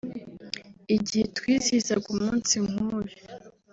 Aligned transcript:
“Igihe 0.95 1.25
twizihizaga 1.37 2.05
umunsi 2.13 2.55
nk’uyu 2.67 3.15